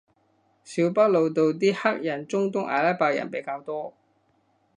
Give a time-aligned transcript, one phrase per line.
[0.63, 3.93] 小北路度啲黑人中東阿拉伯人比較多